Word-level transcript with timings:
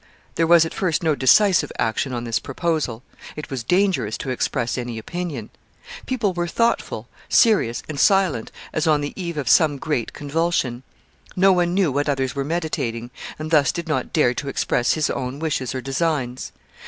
There 0.33 0.47
was 0.47 0.65
at 0.65 0.73
first 0.73 1.03
no 1.03 1.13
decisive 1.13 1.71
action 1.77 2.11
on 2.11 2.23
this 2.23 2.39
proposal. 2.39 3.03
It 3.35 3.51
was 3.51 3.63
dangerous 3.63 4.17
to 4.17 4.31
express 4.31 4.75
any 4.75 4.97
opinion. 4.97 5.51
People 6.07 6.33
were 6.33 6.47
thoughtful, 6.47 7.07
serious, 7.29 7.83
and 7.87 7.99
silent, 7.99 8.51
as 8.73 8.87
on 8.87 9.01
the 9.01 9.13
eve 9.15 9.37
of 9.37 9.47
some 9.47 9.77
great 9.77 10.11
convulsion. 10.11 10.81
No 11.35 11.53
one 11.53 11.75
knew 11.75 11.91
what 11.91 12.09
others 12.09 12.33
were 12.35 12.43
meditating, 12.43 13.11
and 13.37 13.51
thus 13.51 13.71
did 13.71 13.87
not 13.87 14.11
dare 14.11 14.33
to 14.33 14.47
express 14.49 14.93
his 14.93 15.11
own 15.11 15.37
wishes 15.37 15.75
or 15.75 15.81
designs. 15.81 16.51